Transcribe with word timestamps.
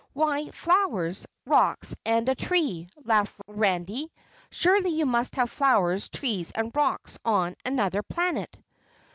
"Why, 0.13 0.49
flowers, 0.49 1.27
rocks 1.45 1.95
and 2.07 2.27
a 2.27 2.33
tree," 2.33 2.87
laughed 3.03 3.35
Randy. 3.47 4.11
"Surely 4.49 4.89
you 4.89 5.05
must 5.05 5.35
have 5.35 5.51
flowers, 5.51 6.09
trees 6.09 6.51
and 6.55 6.75
rocks 6.75 7.19
on 7.23 7.53
Anuther 7.67 8.01
Planet." 8.01 8.57